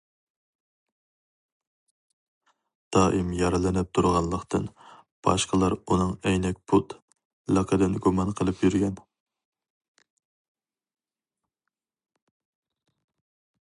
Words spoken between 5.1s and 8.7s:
باشقىلار ئۇنىڭ« ئەينەك پۇت» لىقىدىن گۇمان قىلىپ